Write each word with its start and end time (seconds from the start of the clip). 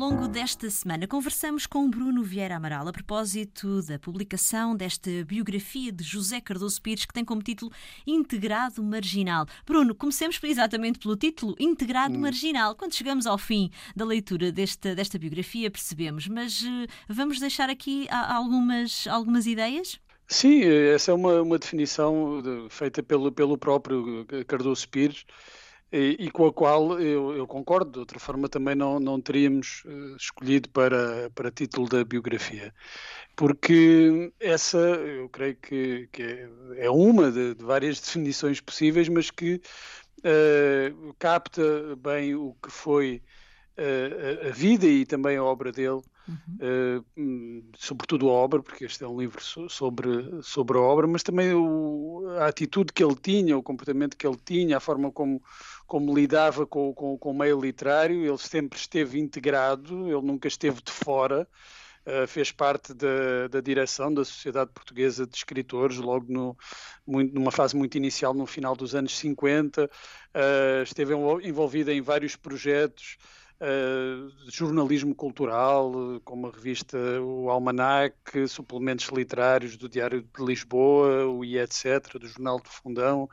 Ao 0.00 0.10
longo 0.10 0.28
desta 0.28 0.70
semana, 0.70 1.08
conversamos 1.08 1.66
com 1.66 1.90
Bruno 1.90 2.22
Vieira 2.22 2.54
Amaral 2.54 2.86
a 2.86 2.92
propósito 2.92 3.82
da 3.82 3.98
publicação 3.98 4.76
desta 4.76 5.10
biografia 5.26 5.90
de 5.90 6.04
José 6.04 6.40
Cardoso 6.40 6.80
Pires, 6.80 7.04
que 7.04 7.12
tem 7.12 7.24
como 7.24 7.42
título 7.42 7.72
Integrado 8.06 8.80
Marginal. 8.80 9.44
Bruno, 9.66 9.96
comecemos 9.96 10.38
exatamente 10.44 11.00
pelo 11.00 11.16
título 11.16 11.56
Integrado 11.58 12.14
hum. 12.14 12.20
Marginal. 12.20 12.76
Quando 12.76 12.94
chegamos 12.94 13.26
ao 13.26 13.36
fim 13.36 13.72
da 13.96 14.04
leitura 14.04 14.52
desta, 14.52 14.94
desta 14.94 15.18
biografia, 15.18 15.68
percebemos, 15.68 16.28
mas 16.28 16.62
uh, 16.62 16.86
vamos 17.08 17.40
deixar 17.40 17.68
aqui 17.68 18.06
algumas, 18.08 19.04
algumas 19.08 19.46
ideias? 19.46 19.98
Sim, 20.28 20.62
essa 20.94 21.10
é 21.10 21.14
uma, 21.14 21.42
uma 21.42 21.58
definição 21.58 22.40
de, 22.40 22.68
feita 22.70 23.02
pelo, 23.02 23.32
pelo 23.32 23.58
próprio 23.58 24.24
Cardoso 24.46 24.88
Pires 24.88 25.26
e, 25.92 26.16
e, 26.20 26.30
com 26.30 26.46
a 26.46 26.52
qual 26.52 27.00
eu, 27.00 27.34
eu, 27.36 27.46
concordo, 27.46 27.92
de 27.92 27.98
outra 28.00 28.18
forma 28.18 28.48
também 28.48 28.74
não, 28.74 29.00
não 29.00 29.20
teríamos 29.20 29.82
uh, 29.86 30.16
escolhido 30.16 30.68
para, 30.68 31.30
para 31.34 31.50
título 31.50 31.88
da 31.88 32.04
biografia. 32.04 32.74
Porque 33.34 34.32
essa, 34.38 34.78
eu 34.78 35.28
creio 35.30 35.56
que, 35.56 36.08
que 36.12 36.22
é, 36.22 36.50
é 36.76 36.90
uma 36.90 37.30
de, 37.30 37.54
de, 37.54 37.64
várias 37.64 38.00
definições 38.00 38.60
possíveis, 38.60 39.08
mas 39.08 39.30
que 39.30 39.62
uh, 40.18 41.14
capta 41.18 41.96
bem 41.96 42.34
o 42.34 42.54
que 42.62 42.70
foi 42.70 43.22
uh, 43.78 44.48
a 44.48 44.50
vida 44.50 44.86
e 44.86 45.06
também 45.06 45.38
a 45.38 45.44
obra 45.44 45.72
dele. 45.72 46.02
Uhum. 46.28 47.02
Uh, 47.16 47.64
sobretudo 47.76 48.28
a 48.28 48.32
obra, 48.32 48.62
porque 48.62 48.84
este 48.84 49.02
é 49.02 49.08
um 49.08 49.18
livro 49.18 49.42
sobre, 49.68 50.42
sobre 50.42 50.76
a 50.76 50.80
obra, 50.80 51.06
mas 51.06 51.22
também 51.22 51.54
o, 51.54 52.24
a 52.38 52.46
atitude 52.46 52.92
que 52.92 53.02
ele 53.02 53.14
tinha, 53.14 53.56
o 53.56 53.62
comportamento 53.62 54.16
que 54.16 54.26
ele 54.26 54.38
tinha, 54.44 54.76
a 54.76 54.80
forma 54.80 55.10
como, 55.10 55.42
como 55.86 56.14
lidava 56.14 56.66
com, 56.66 56.92
com, 56.92 57.16
com 57.16 57.30
o 57.30 57.38
meio 57.38 57.58
literário, 57.58 58.26
ele 58.26 58.38
sempre 58.38 58.78
esteve 58.78 59.18
integrado, 59.18 60.06
ele 60.06 60.20
nunca 60.20 60.48
esteve 60.48 60.82
de 60.82 60.92
fora, 60.92 61.48
uh, 62.04 62.26
fez 62.26 62.52
parte 62.52 62.92
da, 62.92 63.48
da 63.48 63.60
direção 63.60 64.12
da 64.12 64.24
Sociedade 64.24 64.70
Portuguesa 64.72 65.26
de 65.26 65.34
Escritores, 65.34 65.96
logo 65.96 66.30
no, 66.30 66.56
muito, 67.06 67.34
numa 67.34 67.50
fase 67.50 67.74
muito 67.74 67.96
inicial, 67.96 68.34
no 68.34 68.44
final 68.44 68.76
dos 68.76 68.94
anos 68.94 69.16
50, 69.18 69.84
uh, 69.84 69.88
eh, 70.34 70.82
esteve 70.82 71.14
envolvido 71.14 71.90
em 71.90 72.02
vários 72.02 72.36
projetos, 72.36 73.16
Uh, 73.60 74.30
jornalismo 74.48 75.12
cultural, 75.12 75.92
como 76.24 76.46
a 76.46 76.50
revista 76.52 76.96
O 77.20 77.50
Almanac, 77.50 78.14
suplementos 78.46 79.06
literários 79.08 79.76
do 79.76 79.88
Diário 79.88 80.22
de 80.22 80.44
Lisboa, 80.44 81.26
o 81.26 81.44
I, 81.44 81.58
etc., 81.58 82.18
do 82.20 82.28
Jornal 82.28 82.60
do 82.60 82.68
Fundão. 82.68 83.28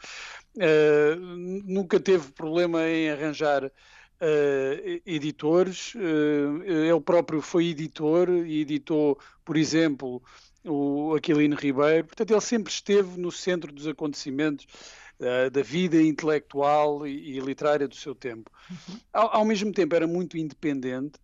Uh, 0.56 1.16
nunca 1.64 2.00
teve 2.00 2.32
problema 2.32 2.88
em 2.88 3.12
arranjar 3.12 3.66
uh, 3.66 5.02
editores. 5.06 5.94
ele 5.96 7.02
próprio 7.02 7.40
foi 7.40 7.68
editor 7.68 8.28
e 8.30 8.62
editou, 8.62 9.20
por 9.44 9.56
exemplo, 9.56 10.24
o 10.64 11.14
Aquilino 11.14 11.56
Ribeiro. 11.56 12.06
Portanto, 12.06 12.32
ele 12.32 12.42
sempre 12.42 12.74
esteve 12.74 13.20
no 13.20 13.32
centro 13.32 13.72
dos 13.72 13.88
acontecimentos 13.88 14.66
uh, 15.20 15.50
da 15.50 15.62
vida 15.62 16.02
intelectual 16.02 17.06
e, 17.06 17.38
e, 17.38 17.40
literária 17.40 17.88
do 17.88 17.96
seu 17.96 18.16
tempo. 18.16 18.52
Uhum. 18.70 19.00
Ao, 19.14 19.38
ao, 19.38 19.46
mesmo 19.46 19.72
tempo, 19.72 19.96
era 19.96 20.08
muito 20.08 20.38
independente 20.38 21.18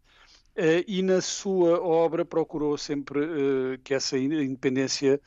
uh, 0.58 0.84
e 0.88 1.02
na 1.02 1.22
sua 1.22 1.82
obra 1.82 2.26
procurou 2.26 2.78
sempre 2.78 3.20
uh, 3.20 3.80
que 3.84 3.94
essa 3.94 4.18
independência 4.18 5.20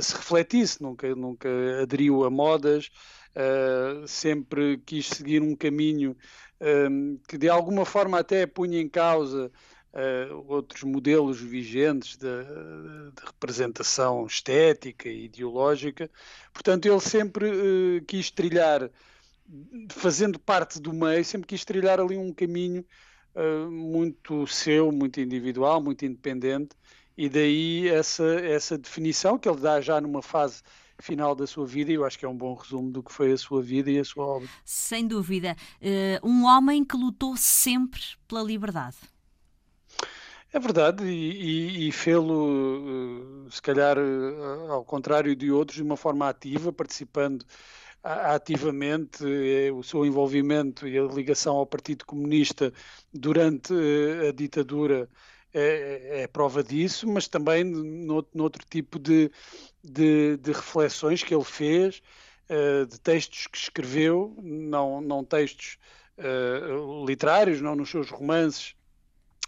se 0.00 0.16
refletisse, 0.16 0.82
nunca, 0.82 1.14
nunca 1.14 1.48
aderiu 1.82 2.24
a 2.24 2.30
modas, 2.30 2.88
sempre 4.06 4.78
quis 4.78 5.06
seguir 5.06 5.42
um 5.42 5.54
caminho 5.54 6.16
que 7.28 7.36
de 7.36 7.50
alguma 7.50 7.84
forma 7.84 8.18
até 8.18 8.46
punha 8.46 8.80
em 8.80 8.88
causa 8.88 9.52
uh, 9.98 10.44
outros 10.46 10.82
modelos 10.84 11.40
vigentes 11.40 12.16
de, 12.16 12.26
de, 12.26 13.26
representação 13.26 14.24
estética 14.26 15.08
e 15.08 15.24
ideológica. 15.24 16.10
Portanto, 16.52 16.86
ele 16.86 17.00
sempre 17.00 17.50
uh, 17.50 18.04
quis 18.06 18.30
trilhar, 18.30 18.90
fazendo 19.90 20.38
parte 20.38 20.80
do 20.80 20.92
meio, 20.92 21.24
sempre 21.24 21.48
quis 21.48 21.64
trilhar 21.64 22.00
ali 22.00 22.16
um 22.16 22.32
caminho 22.32 22.84
uh, 23.34 23.70
muito 23.70 24.46
seu, 24.46 24.92
muito 24.92 25.20
individual, 25.20 25.82
muito 25.82 26.04
independente, 26.04 26.76
e 27.16 27.28
daí 27.28 27.88
essa, 27.88 28.24
essa 28.40 28.78
definição 28.78 29.38
que 29.38 29.48
ele 29.48 29.60
dá 29.60 29.80
já 29.80 30.00
numa 30.00 30.22
fase 30.22 30.62
final 31.00 31.34
da 31.34 31.46
sua 31.46 31.66
vida, 31.66 31.90
e 31.90 31.94
eu 31.94 32.04
acho 32.04 32.18
que 32.18 32.24
é 32.24 32.28
um 32.28 32.36
bom 32.36 32.54
resumo 32.54 32.90
do 32.90 33.02
que 33.02 33.12
foi 33.12 33.32
a 33.32 33.38
sua 33.38 33.62
vida 33.62 33.90
e 33.90 33.98
a 33.98 34.04
sua 34.04 34.24
obra. 34.24 34.48
Sem 34.64 35.06
dúvida. 35.06 35.56
Uh, 35.80 36.28
um 36.28 36.44
homem 36.44 36.84
que 36.84 36.96
lutou 36.96 37.36
sempre 37.36 38.00
pela 38.26 38.42
liberdade. 38.42 38.96
É 40.50 40.58
verdade, 40.58 41.04
e, 41.04 41.84
e, 41.84 41.88
e 41.88 41.92
fê-lo, 41.92 43.46
eh, 43.46 43.50
se 43.50 43.60
calhar, 43.60 43.98
eh, 43.98 44.70
ao 44.70 44.82
contrário 44.84 45.36
de 45.36 45.50
outros, 45.52 45.76
de 45.76 45.82
uma 45.82 45.96
forma 45.96 46.26
ativa, 46.28 46.72
participando 46.72 47.44
ativamente, 48.02 49.24
eh, 49.24 49.70
o 49.72 49.82
seu 49.82 50.06
envolvimento 50.06 50.88
e 50.88 50.98
a 50.98 51.02
ligação 51.02 51.56
ao 51.56 51.66
Partido 51.66 52.06
Comunista 52.06 52.72
durante 53.12 53.74
a 54.28 54.32
ditadura 54.32 55.08
é, 55.52 56.22
é 56.22 56.26
prova 56.26 56.62
disso, 56.62 57.06
mas 57.08 57.28
também 57.28 57.64
noutro, 57.64 58.30
noutro 58.34 58.64
tipo 58.70 58.98
de, 58.98 59.30
de, 59.84 60.36
de, 60.38 60.52
reflexões 60.52 61.22
que 61.22 61.34
ele 61.34 61.44
fez, 61.44 62.02
de 62.88 63.00
textos 63.00 63.46
que 63.46 63.58
escreveu, 63.58 64.34
não, 64.42 65.00
não 65.00 65.24
textos 65.24 65.78
literários, 67.06 67.60
não 67.60 67.76
nos 67.76 67.90
seus 67.90 68.10
romances. 68.10 68.77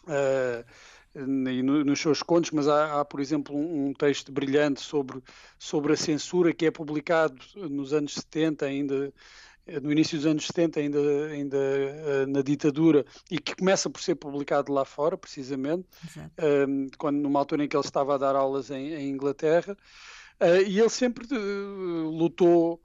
Uh, 0.04 0.64
e 1.12 1.62
no, 1.62 1.84
nos 1.84 2.00
seus 2.00 2.22
contos, 2.22 2.52
mas 2.52 2.68
há, 2.68 3.00
há 3.00 3.04
por 3.04 3.18
exemplo, 3.18 3.56
um, 3.56 3.88
um, 3.88 3.92
texto 3.92 4.30
brilhante 4.30 4.80
sobre, 4.80 5.20
sobre 5.58 5.92
a 5.92 5.96
censura 5.96 6.52
que 6.52 6.66
é 6.66 6.70
publicado 6.70 7.36
nos 7.56 7.92
anos 7.92 8.14
70, 8.14 8.64
ainda 8.64 9.12
no 9.82 9.92
início 9.92 10.16
dos 10.16 10.26
anos 10.26 10.46
70, 10.46 10.80
ainda, 10.80 10.98
ainda 11.26 11.58
uh, 11.58 12.26
na 12.26 12.42
ditadura, 12.42 13.04
e 13.30 13.38
que 13.38 13.54
começa 13.54 13.88
por 13.88 14.00
ser 14.00 14.16
publicado 14.16 14.72
lá 14.72 14.84
fora, 14.84 15.16
precisamente, 15.16 15.86
uh, 16.16 16.96
quando, 16.98 17.18
numa 17.18 17.38
altura 17.38 17.64
em 17.64 17.68
que 17.68 17.76
ele 17.76 17.84
estava 17.84 18.14
a 18.14 18.18
dar 18.18 18.34
aulas 18.34 18.70
em, 18.70 18.94
em 18.94 19.10
Inglaterra, 19.10 19.76
uh, 20.40 20.62
e 20.66 20.80
ele 20.80 20.88
sempre 20.88 21.26
eh, 21.30 21.36
lutou 21.36 22.80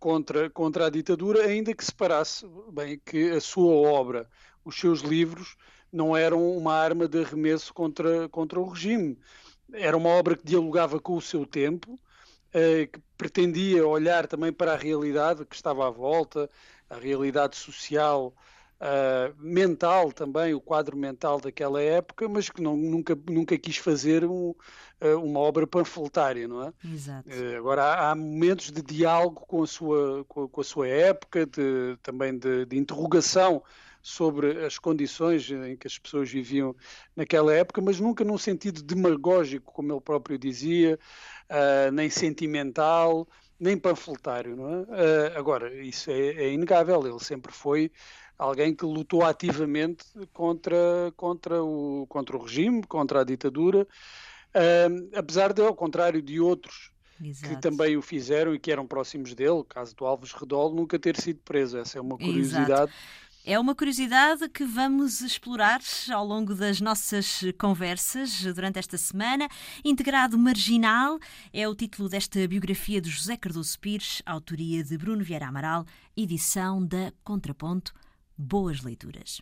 contra, 0.00 0.48
contra 0.48 0.86
a 0.86 0.90
ditadura, 0.90 1.44
ainda 1.44 1.74
que 1.74 1.84
separasse 1.84 2.46
bem 2.72 2.98
que 3.04 3.32
a 3.32 3.40
sua 3.40 3.70
obra, 3.70 4.26
os 4.64 4.74
seus 4.80 5.00
livros, 5.00 5.56
não 5.92 6.16
eram 6.16 6.56
uma 6.56 6.74
arma 6.74 7.06
de 7.06 7.22
arremesso 7.22 7.74
contra, 7.74 8.28
contra 8.28 8.58
o 8.58 8.68
regime. 8.68 9.18
Era 9.72 9.96
uma 9.96 10.08
obra 10.08 10.36
que 10.36 10.44
dialogava 10.44 10.98
com 10.98 11.16
o 11.16 11.20
seu 11.22 11.46
tempo, 11.46 11.98
eh, 12.52 12.86
que 12.86 13.00
pretendia 13.16 13.86
olhar 13.86 14.26
também 14.26 14.52
para 14.52 14.72
a 14.72 14.76
realidade 14.76 15.44
que 15.44 15.54
estava 15.54 15.86
à 15.86 15.90
volta, 15.90 16.48
a 16.88 16.96
realidade 16.96 17.56
social, 17.56 18.34
uh, 18.82 19.34
mental 19.38 20.12
também, 20.12 20.52
o 20.52 20.60
quadro 20.60 20.96
mental 20.96 21.40
daquela 21.40 21.80
época, 21.80 22.28
mas 22.28 22.50
que 22.50 22.60
não, 22.60 22.76
nunca, 22.76 23.16
nunca 23.30 23.56
quis 23.56 23.76
fazer 23.76 24.24
um, 24.24 24.50
uh, 25.00 25.18
uma 25.22 25.40
obra 25.40 25.66
panfletária, 25.66 26.48
não 26.48 26.64
é? 26.64 26.72
Exato. 26.84 27.28
Uh, 27.28 27.56
agora, 27.56 27.84
há, 27.84 28.10
há, 28.10 28.14
momentos 28.14 28.70
de 28.70 28.82
diálogo 28.82 29.44
com 29.46 29.62
a 29.62 29.66
sua, 29.66 30.24
com, 30.26 30.48
com 30.48 30.60
a 30.60 30.64
sua 30.64 30.88
época, 30.88 31.46
de, 31.46 31.96
também 32.02 32.36
de, 32.36 32.66
de 32.66 32.76
interrogação 32.76 33.62
sobre 34.02 34.64
as 34.64 34.78
condições 34.78 35.48
em 35.48 35.76
que 35.76 35.86
as 35.86 35.96
pessoas 35.96 36.28
viviam 36.28 36.74
naquela 37.14 37.54
época, 37.54 37.80
mas 37.80 38.00
nunca 38.00 38.24
num 38.24 38.36
sentido 38.36 38.82
demagógico, 38.82 39.72
como 39.72 39.92
ele 39.92 40.00
próprio 40.00 40.36
dizia, 40.36 40.98
uh, 41.48 41.92
nem 41.92 42.10
sentimental, 42.10 43.28
nem 43.60 43.78
panfletário. 43.78 44.56
Não 44.56 44.68
é? 44.68 44.80
Uh, 44.80 45.38
agora, 45.38 45.72
isso 45.72 46.10
é, 46.10 46.30
é, 46.30 46.52
inegável, 46.52 47.06
ele 47.06 47.22
sempre 47.22 47.52
foi 47.52 47.92
alguém 48.42 48.74
que 48.74 48.84
lutou 48.84 49.22
ativamente 49.24 50.04
contra, 50.32 51.12
contra, 51.16 51.62
o, 51.62 52.06
contra 52.08 52.36
o 52.36 52.42
regime, 52.42 52.82
contra 52.82 53.20
a 53.20 53.24
ditadura, 53.24 53.86
apesar 55.16 55.52
de, 55.52 55.62
ao 55.62 55.74
contrário 55.74 56.20
de 56.20 56.40
outros 56.40 56.90
Exato. 57.22 57.54
que 57.54 57.60
também 57.60 57.96
o 57.96 58.02
fizeram 58.02 58.54
e 58.54 58.58
que 58.58 58.72
eram 58.72 58.86
próximos 58.86 59.34
dele, 59.34 59.50
o 59.50 59.64
caso 59.64 59.94
do 59.94 60.04
Alves 60.04 60.32
Redol, 60.32 60.74
nunca 60.74 60.98
ter 60.98 61.16
sido 61.20 61.40
preso. 61.44 61.78
Essa 61.78 61.98
é 61.98 62.00
uma 62.00 62.18
curiosidade. 62.18 62.72
Exato. 62.72 62.92
É 63.44 63.58
uma 63.58 63.74
curiosidade 63.74 64.48
que 64.48 64.64
vamos 64.64 65.20
explorar 65.20 65.80
ao 66.12 66.24
longo 66.24 66.54
das 66.54 66.80
nossas 66.80 67.42
conversas 67.58 68.40
durante 68.54 68.78
esta 68.78 68.96
semana. 68.96 69.48
Integrado 69.84 70.38
Marginal 70.38 71.18
é 71.52 71.66
o 71.66 71.74
título 71.74 72.08
desta 72.08 72.46
biografia 72.46 73.00
de 73.00 73.10
José 73.10 73.36
Cardoso 73.36 73.76
Pires, 73.80 74.22
autoria 74.24 74.84
de 74.84 74.96
Bruno 74.96 75.24
Vieira 75.24 75.48
Amaral, 75.48 75.84
edição 76.16 76.86
da 76.86 77.12
Contraponto. 77.24 77.92
Boas 78.44 78.82
leituras. 78.82 79.40